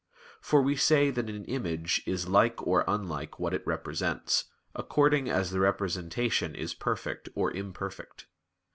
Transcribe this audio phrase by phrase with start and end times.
[0.41, 5.51] For we say that an image is like or unlike what it represents, according as
[5.51, 8.25] the representation is perfect or imperfect.